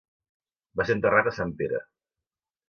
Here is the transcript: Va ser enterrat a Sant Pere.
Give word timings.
Va 0.79 0.85
ser 0.87 0.95
enterrat 0.99 1.29
a 1.29 1.35
Sant 1.41 1.53
Pere. 1.61 1.83